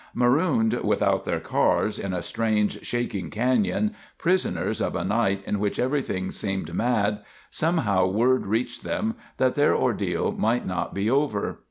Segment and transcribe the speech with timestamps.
[0.15, 6.31] Marooned, without their cars, in a strange, shaking canyon—prisoners of a night in which everything
[6.31, 11.59] seemed mad, somehow word reached them that their ordeal might not be over.